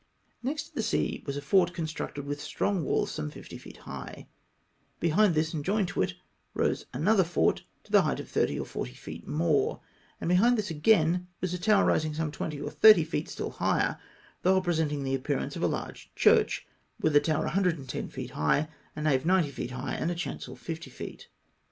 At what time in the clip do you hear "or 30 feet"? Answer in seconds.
12.61-13.29